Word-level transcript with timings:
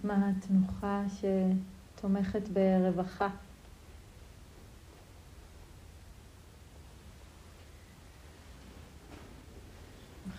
נשמע 0.00 0.30
תנוחה 0.40 1.02
שתומכת 1.08 2.48
ברווחה. 2.48 3.28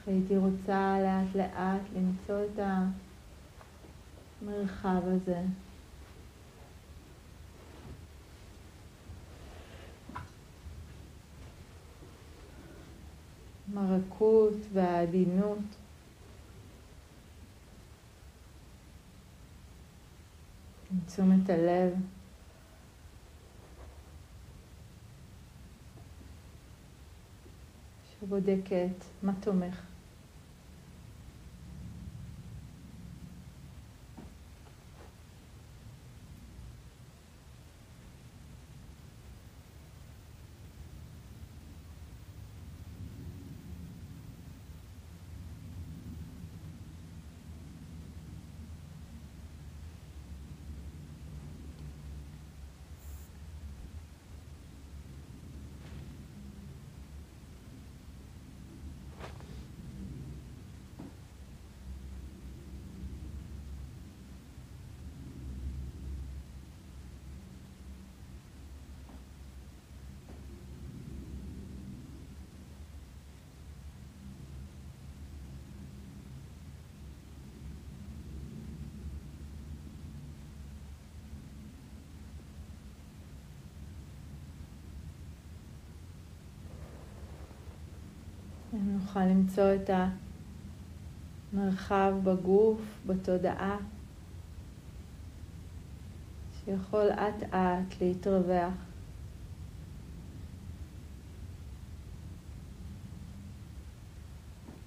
הייתי 0.08 0.38
רוצה 0.38 0.97
לאט 1.02 1.36
לאט 1.36 1.82
למצוא 1.96 2.43
את 2.46 2.60
המרחב 4.42 5.02
הזה. 5.05 5.42
עם 13.71 13.78
הרכות 13.78 14.54
והעדינות. 14.73 15.59
עם 20.92 21.00
תשומת 21.14 21.50
הלב. 21.50 21.93
שבודקת 28.20 29.06
מה 29.24 29.34
תומך. 29.39 29.90
נוכל 88.73 89.25
למצוא 89.25 89.75
את 89.75 89.89
המרחב 91.53 92.14
בגוף, 92.23 92.81
בתודעה, 93.08 93.77
שיכול 96.66 97.09
אט 97.11 97.44
אט 97.53 98.02
להתרווח. 98.02 98.73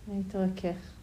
להתרכך. 0.08 0.93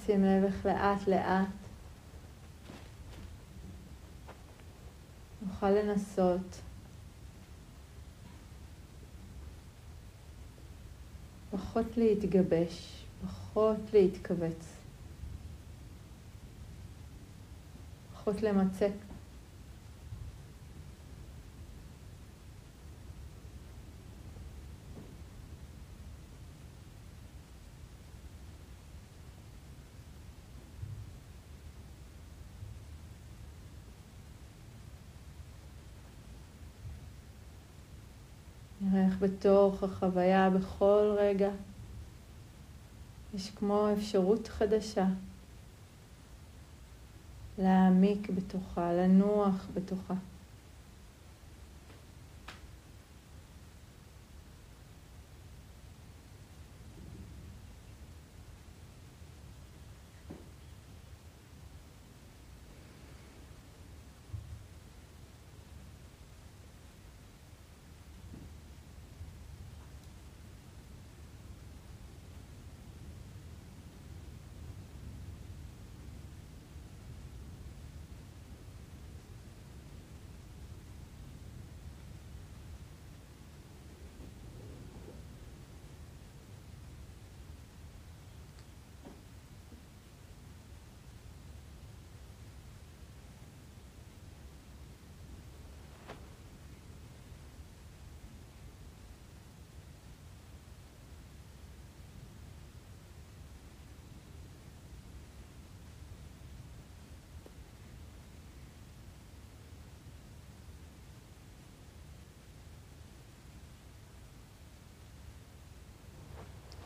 נשים 0.00 0.24
לב 0.24 0.44
איך 0.44 0.66
לאט 0.66 1.08
לאט. 1.08 1.46
נוכל 5.42 5.70
לנסות. 5.70 6.60
פחות 11.50 11.96
להתגבש, 11.96 13.04
פחות 13.22 13.76
להתכווץ, 13.92 14.72
פחות 18.14 18.42
למצק 18.42 18.92
נראה 38.80 39.06
איך 39.06 39.09
בתוך 39.20 39.82
החוויה, 39.82 40.50
בכל 40.50 41.14
רגע, 41.18 41.50
יש 43.34 43.50
כמו 43.50 43.88
אפשרות 43.92 44.48
חדשה 44.48 45.06
להעמיק 47.58 48.30
בתוכה, 48.30 48.92
לנוח 48.92 49.66
בתוכה. 49.74 50.14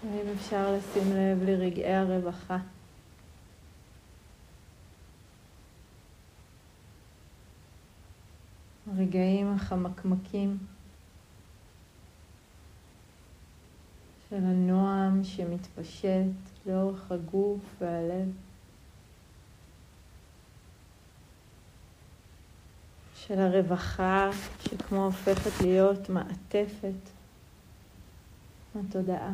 האם 0.05 0.33
אפשר 0.37 0.73
לשים 0.73 1.13
לב 1.13 1.43
לרגעי 1.43 1.95
הרווחה? 1.95 2.59
הרגעים 8.93 9.55
החמקמקים 9.55 10.59
של 14.29 14.37
הנועם 14.37 15.25
שמתפשט 15.25 16.67
לאורך 16.67 17.13
הגוף 17.13 17.61
והלב. 17.79 18.33
של 23.15 23.39
הרווחה 23.39 24.31
שכמו 24.63 25.05
הופכת 25.05 25.61
להיות 25.61 26.09
מעטפת 26.09 27.11
התודעה. 28.75 29.33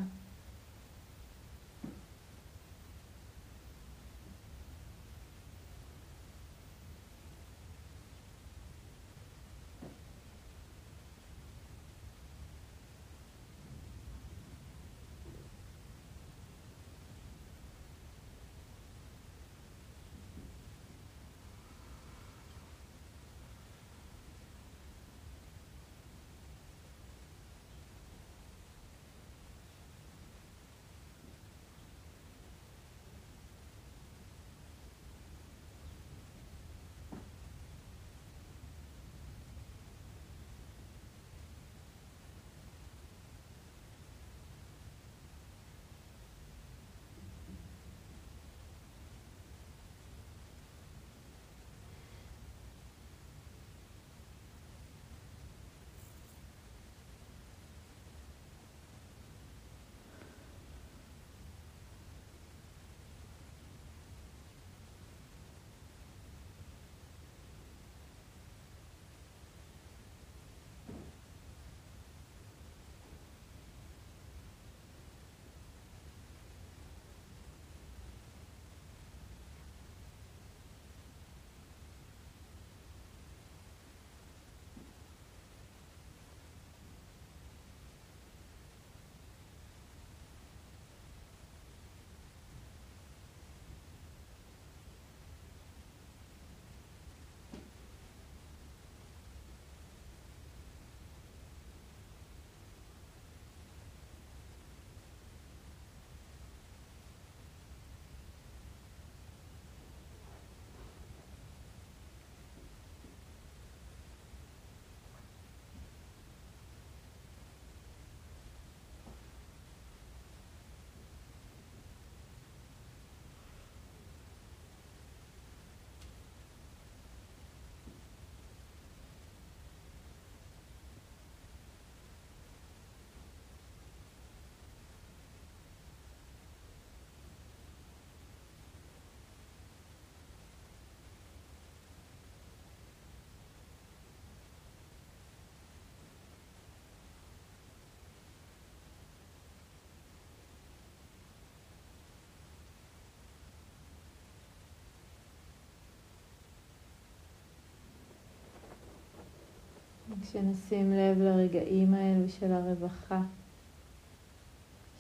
וכשנשים 160.21 160.93
לב 160.93 161.19
לרגעים 161.19 161.95
האלו 161.95 162.29
של 162.29 162.53
הרווחה, 162.53 163.21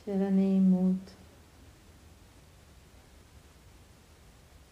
של 0.05 0.23
הנעימות, 0.23 1.11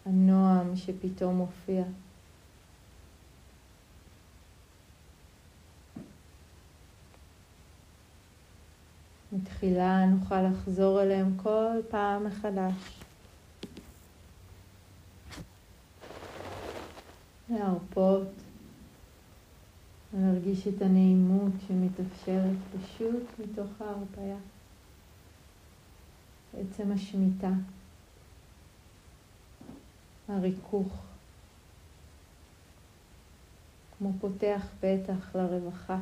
הנועם 0.06 0.76
שפתאום 0.76 1.36
מופיע. 1.36 1.84
מתחילה 9.32 10.06
נוכל 10.06 10.42
לחזור 10.42 11.02
אליהם 11.02 11.36
כל 11.36 11.76
פעם 11.90 12.26
מחדש. 12.26 13.02
להרפות, 17.50 18.28
להרגיש 20.12 20.68
את 20.68 20.82
הנעימות 20.82 21.52
שמתאפשרת 21.66 22.56
פשוט 22.72 23.22
מתוך 23.38 23.68
ההרפאיה. 23.80 24.36
עצם 26.56 26.92
השמיטה, 26.92 27.50
הריכוך, 30.28 31.02
כמו 33.98 34.12
פותח 34.20 34.66
פתח 34.80 35.34
לרווחה. 35.34 35.98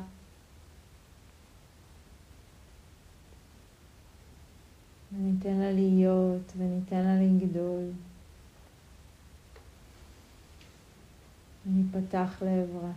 וניתן 5.13 5.53
לה 5.53 5.71
להיות 5.71 6.53
וניתן 6.57 7.03
לה 7.03 7.21
לגדול. 7.21 7.83
וניפתח 11.65 12.41
לעברה. 12.41 12.91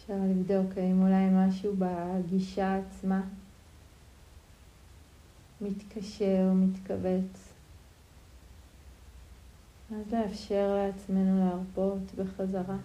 אפשר 0.00 0.14
לבדוק 0.30 0.78
האם 0.78 1.02
אולי 1.02 1.28
משהו 1.32 1.74
בגישה 1.78 2.76
עצמה 2.78 3.20
מתקשר, 5.60 6.52
מתכווץ. 6.54 7.52
אז 9.90 10.12
לאפשר 10.12 10.74
לעצמנו 10.74 11.44
להרפות 11.44 12.14
בחזרה. 12.16 12.76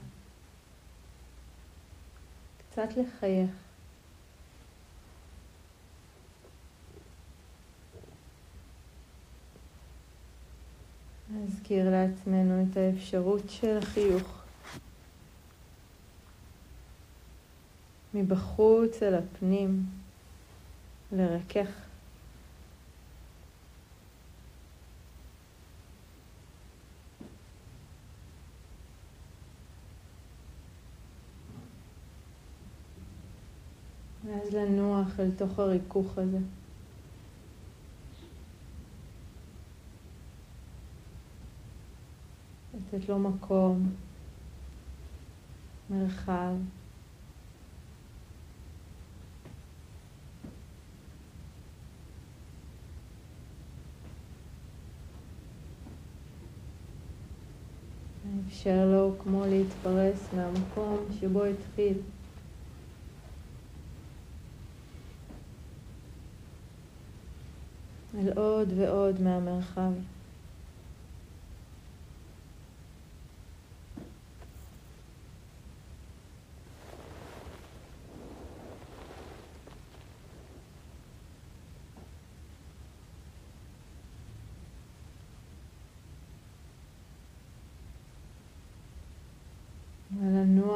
קצת 2.72 2.90
לחייך. 2.98 3.50
להזכיר 11.34 11.90
לעצמנו 11.90 12.64
את 12.64 12.78
האפשרות 12.78 13.44
של 13.50 13.78
החיוך. 13.78 14.45
מבחוץ 18.16 19.04
אל 19.04 19.16
הפנים, 19.16 19.86
לרכך. 21.12 21.68
ואז 34.26 34.54
לנוח 34.54 35.20
אל 35.20 35.32
תוך 35.38 35.60
הריכוך 35.60 36.18
הזה. 36.18 36.38
לתת 42.74 43.10
לו 43.10 43.20
מקום, 43.20 43.96
מרחב. 45.90 46.56
אפשר 58.48 58.86
לו 58.92 59.12
כמו 59.24 59.46
להתפרס 59.46 60.34
מהמקום 60.34 61.06
שבו 61.20 61.44
התחיל. 61.44 61.98
אל 68.18 68.34
עוד 68.38 68.74
ועוד 68.78 69.22
מהמרחב. 69.22 69.92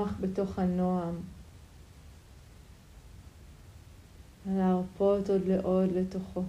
ולנוח 0.10 0.22
בתוך 0.22 0.60
הנועם. 0.60 1.16
ולהרפות 4.46 5.30
עוד 5.30 5.42
לעוד 5.46 5.92
לתוכו. 5.92 6.44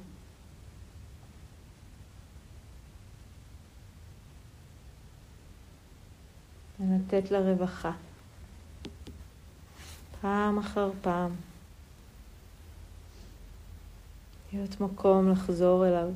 ולתת 6.81 7.31
לרווחה. 7.31 7.93
פעם 10.21 10.59
אחר 10.59 10.91
פעם. 11.03 11.31
להיות 14.53 14.81
מקום 14.81 15.31
לחזור 15.31 15.89
אליו. 15.89 16.11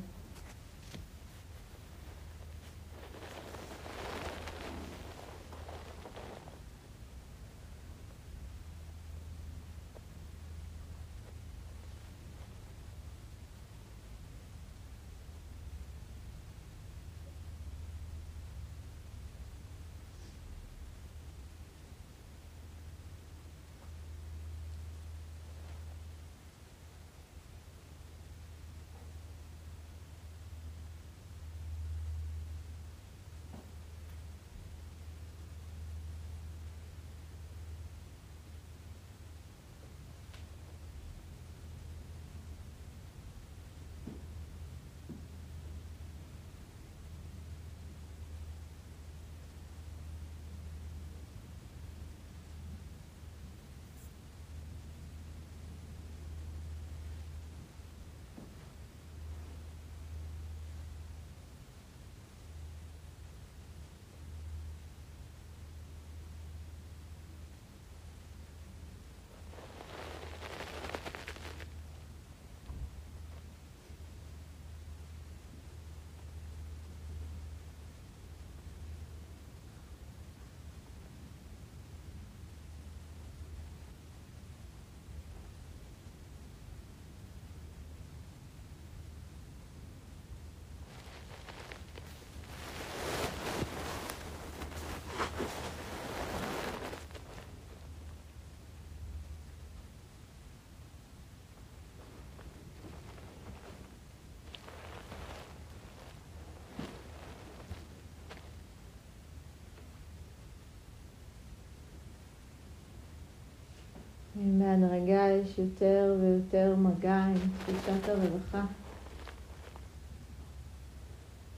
בהדרגה 114.35 115.27
יש 115.27 115.59
יותר 115.59 116.15
ויותר 116.21 116.75
מגע 116.75 117.23
עם 117.25 117.37
תחושת 117.59 118.09
הרווחה. 118.09 118.65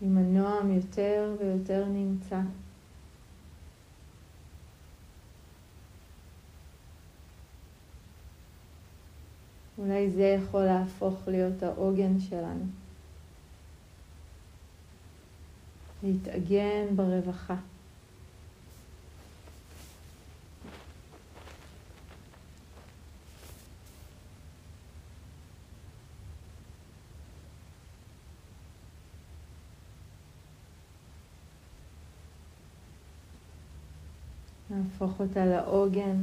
עם 0.01 0.17
הנועם 0.17 0.71
יותר 0.75 1.35
ויותר 1.39 1.85
נמצא. 1.85 2.39
אולי 9.77 10.09
זה 10.09 10.23
יכול 10.23 10.63
להפוך 10.63 11.27
להיות 11.27 11.63
העוגן 11.63 12.19
שלנו. 12.19 12.65
להתעגן 16.03 16.95
ברווחה. 16.95 17.55
להפוך 34.77 35.19
אותה 35.19 35.45
לעוגן. 35.45 36.15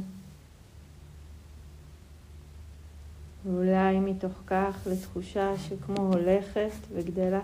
ואולי 3.45 3.99
מתוך 3.99 4.33
כך 4.47 4.87
לתחושה 4.91 5.51
שכמו 5.57 6.13
הולכת 6.13 6.71
וגדלה. 6.93 7.41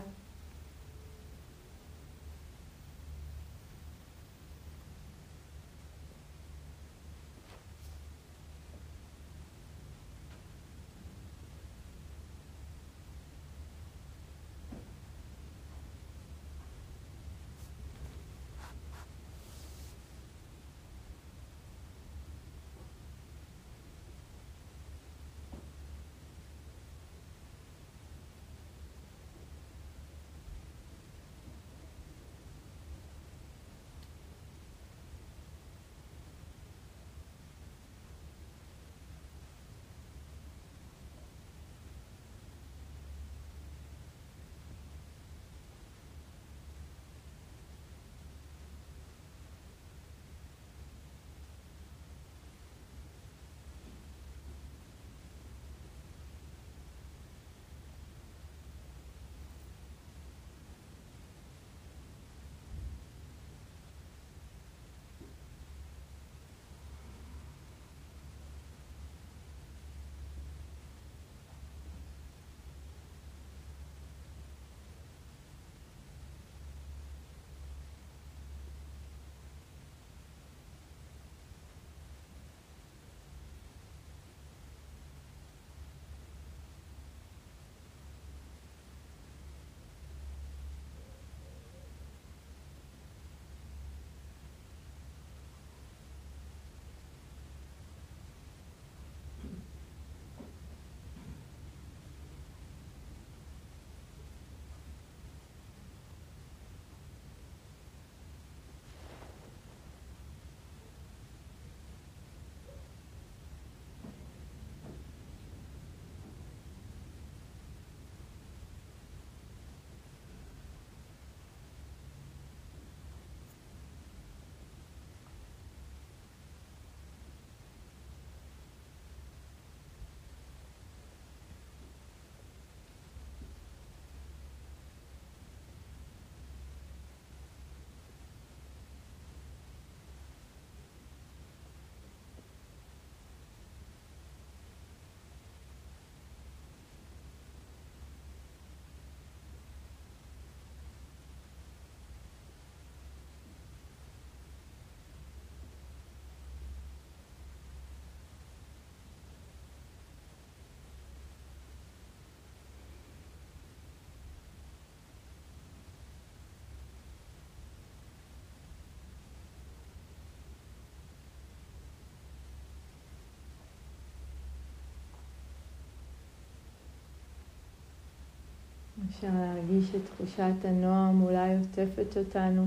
אפשר 179.12 179.28
להרגיש 179.34 179.96
את 179.96 180.02
תחושת 180.06 180.66
הנועם 180.66 181.22
אולי 181.22 181.58
עוטפת 181.58 182.18
אותנו. 182.18 182.66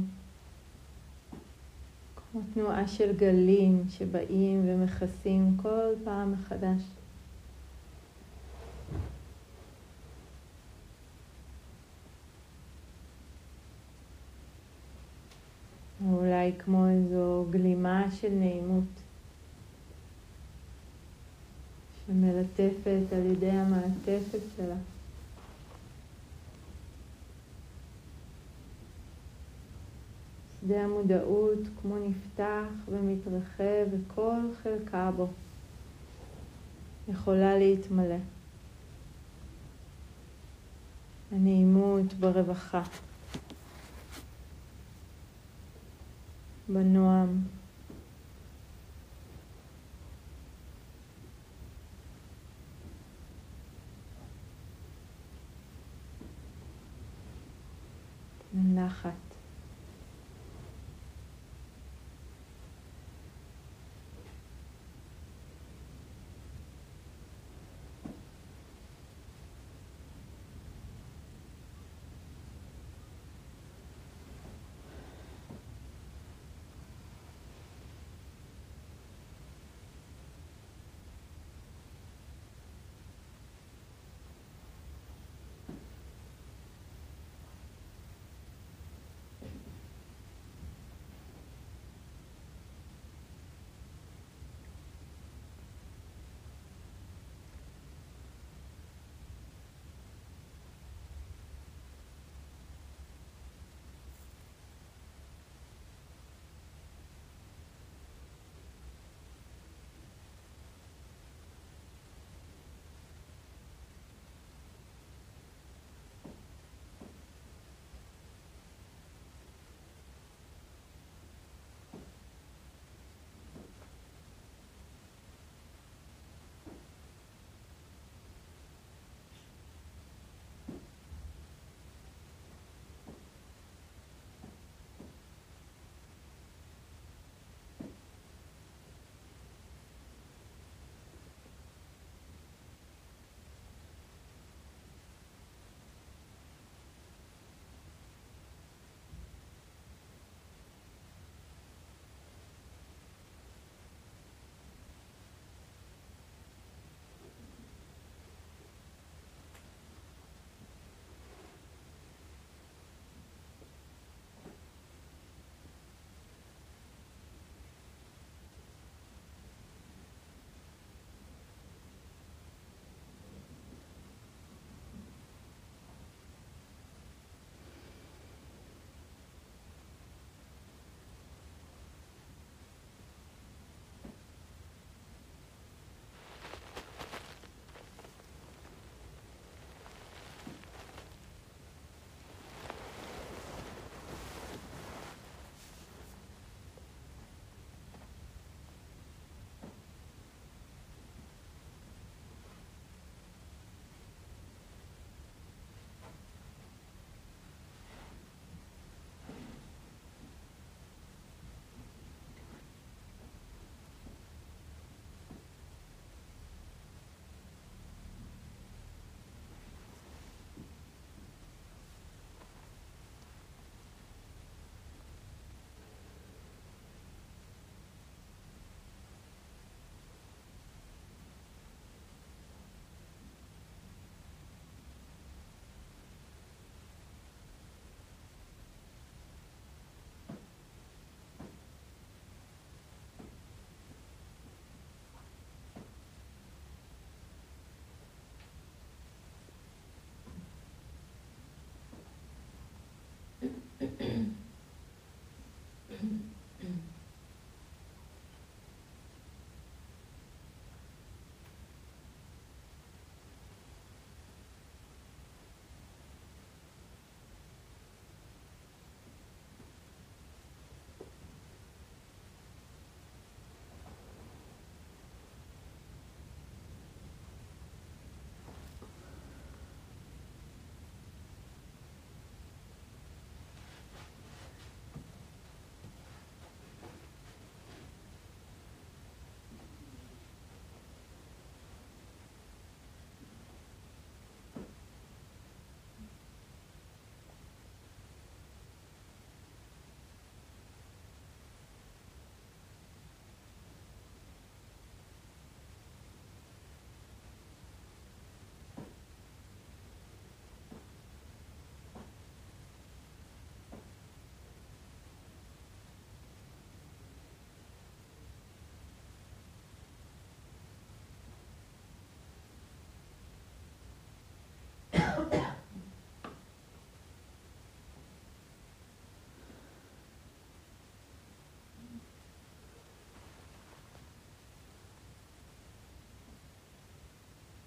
כמו 2.17 2.41
תנועה 2.55 2.89
של 2.89 3.17
גלים 3.17 3.85
שבאים 3.89 4.63
ומכסים 4.67 5.57
כל 5.63 5.89
פעם 6.05 6.33
מחדש. 6.33 6.83
או 16.07 16.15
אולי 16.21 16.53
כמו 16.59 16.89
איזו 16.89 17.47
גלימה 17.51 18.05
של 18.21 18.31
נעימות 18.31 18.85
שמלטפת 22.07 23.13
על 23.13 23.27
ידי 23.27 23.51
המעטפת 23.51 24.41
שלה. 24.57 24.77
שדה 30.65 30.85
המודעות 30.85 31.59
כמו 31.83 31.99
נפתח 31.99 32.89
ומתרחב 32.89 33.87
וכל 33.91 34.41
חלקה 34.63 35.11
בו 35.17 35.29
יכולה 37.09 37.59
להתמלא. 37.59 38.17
הנעימות 41.33 42.15
ברווחה. 42.15 42.83
בנועם. 46.69 47.43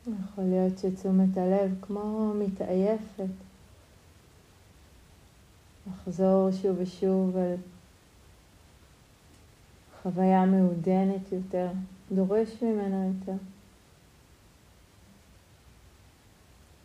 יכול 0.07 0.43
להיות 0.43 0.77
שתשומת 0.77 1.37
הלב 1.37 1.75
כמו 1.81 2.33
מתעייפת. 2.33 3.33
לחזור 5.87 6.49
שוב 6.61 6.75
ושוב 6.79 7.37
על 7.37 7.55
חוויה 10.01 10.45
מעודנת 10.45 11.31
יותר, 11.31 11.67
דורש 12.11 12.49
ממנה 12.61 13.05
יותר. 13.07 13.43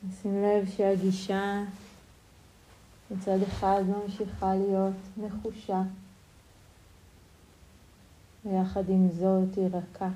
נשים 0.09 0.43
לב 0.43 0.69
שהגישה 0.77 1.65
מצד 3.11 3.43
אחד 3.43 3.83
ממשיכה 3.89 4.55
להיות 4.55 4.95
נחושה, 5.17 5.83
ויחד 8.45 8.89
עם 8.89 9.09
זאת 9.09 9.57
היא 9.57 9.69
רכה. 9.73 10.09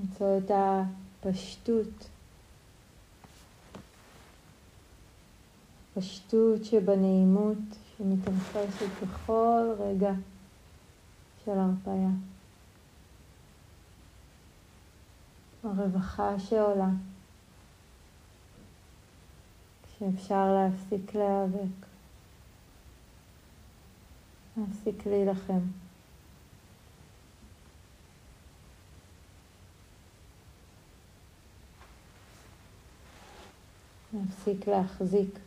למצוא 0.00 0.38
את 0.38 0.50
הפשטות, 0.50 2.08
פשטות 5.94 6.64
שבנעימות 6.64 7.58
שמתרחשת 7.96 8.86
בכל 9.02 9.74
רגע 9.78 10.12
של 11.44 11.50
הרפאיה. 11.50 12.10
הרווחה 15.64 16.38
שעולה, 16.38 16.88
כשאפשר 19.82 20.54
להפסיק 20.54 21.14
להיאבק, 21.14 21.86
להפסיק 24.56 25.06
להילחם. 25.06 25.85
להפסיק 34.16 34.68
להחזיק, 34.68 35.38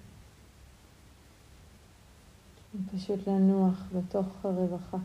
פשוט 2.95 3.27
לנוח 3.27 3.83
בתוך 3.95 4.25
הרווחה. 4.43 4.97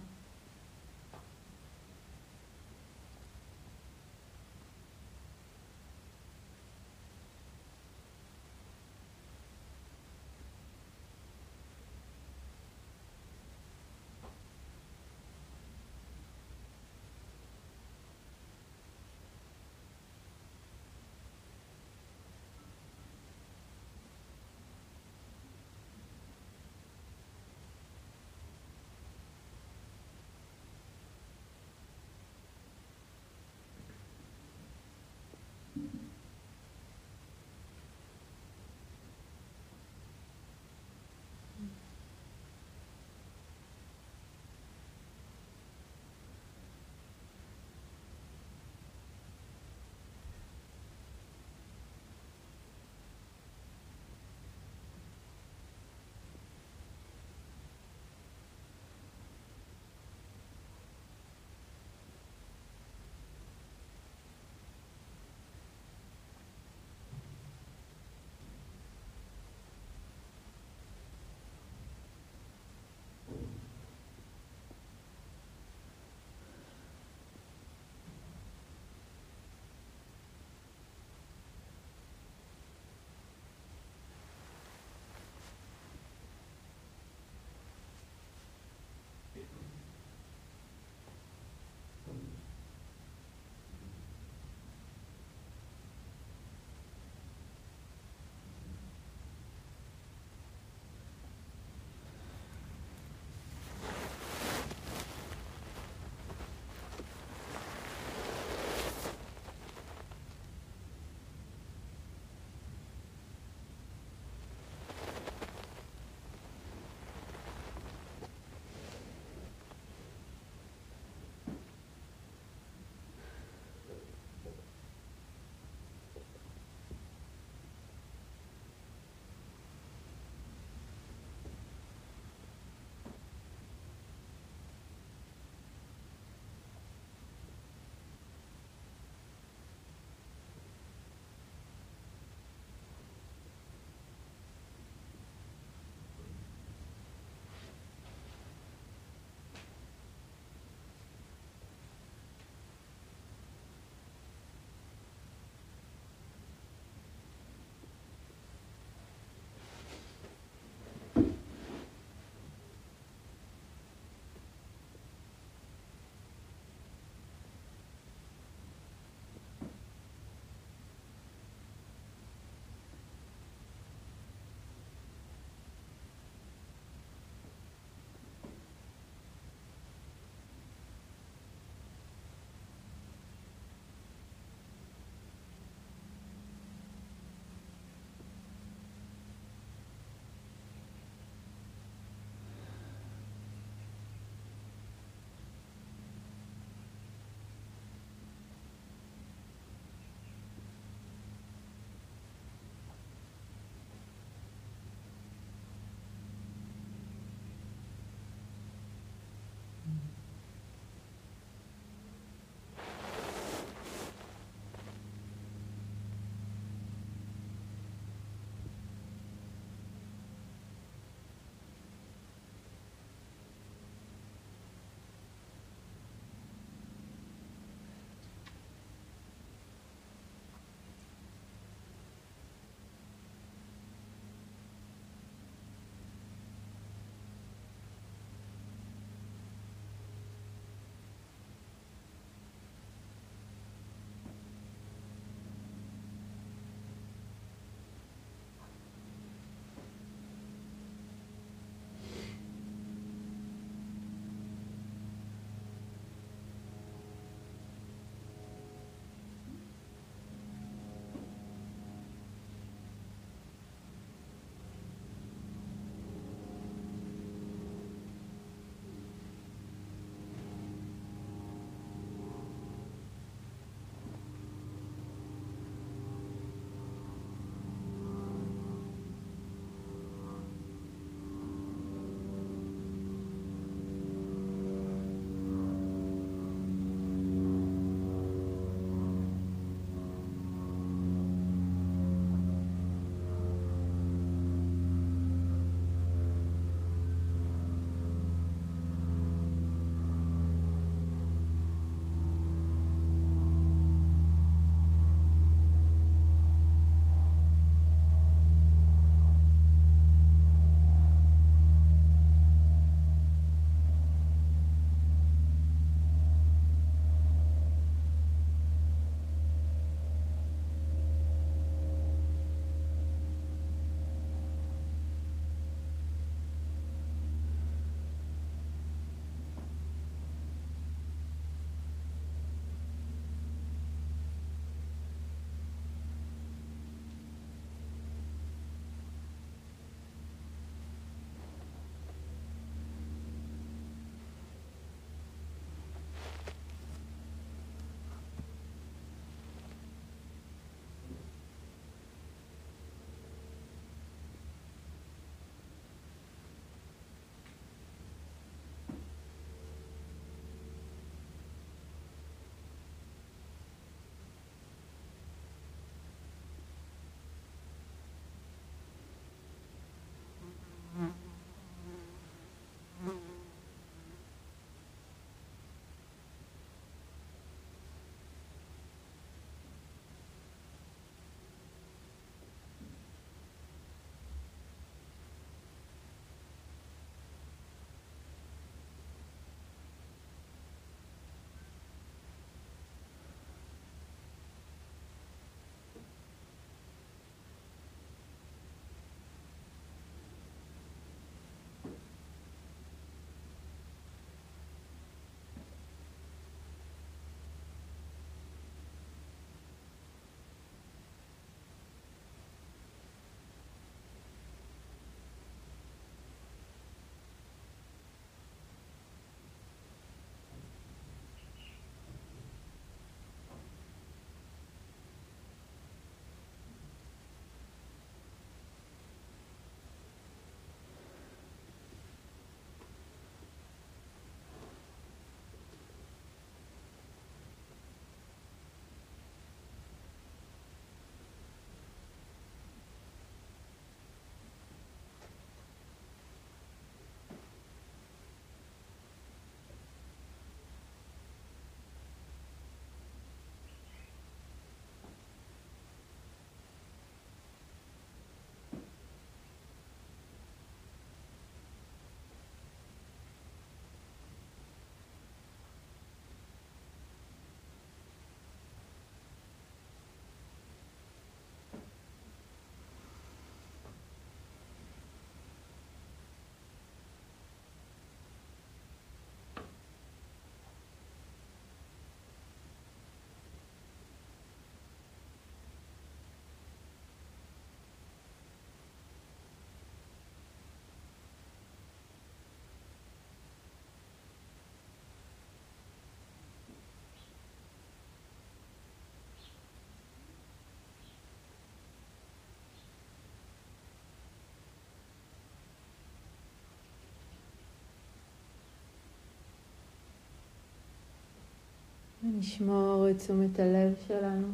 ונשמור 512.24 513.06
את 513.10 513.18
תשומת 513.18 513.58
הלב 513.58 513.94
שלנו 514.06 514.48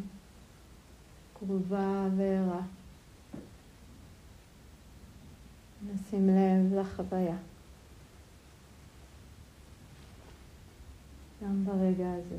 קרובה 1.38 2.08
וערה. 2.16 2.60
נשים 5.86 6.28
לב 6.28 6.74
לחוויה. 6.74 7.36
גם 11.42 11.64
ברגע 11.64 12.12
הזה. 12.12 12.36